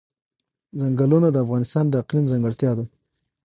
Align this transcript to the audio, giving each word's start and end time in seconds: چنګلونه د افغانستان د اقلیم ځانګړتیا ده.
چنګلونه 0.79 1.27
د 1.31 1.37
افغانستان 1.45 1.85
د 1.89 1.93
اقلیم 2.01 2.25
ځانګړتیا 2.31 2.71
ده. 2.77 2.85